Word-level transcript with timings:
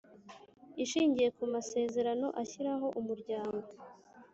ishingiye 0.83 1.29
ku 1.37 1.43
masezerano 1.53 2.27
ashyiraho 2.41 2.87
umuryango 2.99 3.65